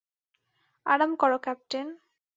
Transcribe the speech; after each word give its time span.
আরাম 0.85 1.11
করো 1.15 1.37
ক্যাপ্টেন। 1.37 1.87